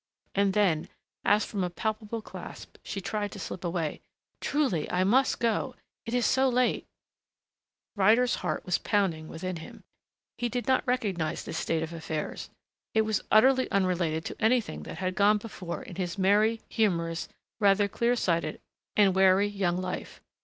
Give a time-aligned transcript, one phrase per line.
[0.33, 0.89] And then,
[1.23, 4.01] as from a palpable clasp, she tried to slip away.
[4.39, 5.75] "Truly, I must go!
[6.07, 6.87] It is so late"
[7.95, 9.83] Ryder's heart was pounding within him.
[10.39, 12.49] He did not recognize this state of affairs;
[12.95, 17.29] it was utterly unrelated to anything that had gone before in his merry, humorous,
[17.59, 18.59] rather clear sighted
[18.97, 20.19] and wary young life....